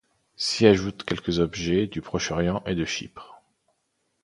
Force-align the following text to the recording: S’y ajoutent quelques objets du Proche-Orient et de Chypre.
S’y 0.35 0.65
ajoutent 0.65 1.03
quelques 1.03 1.37
objets 1.37 1.85
du 1.85 2.01
Proche-Orient 2.01 2.63
et 2.65 2.73
de 2.73 2.85
Chypre. 2.85 3.39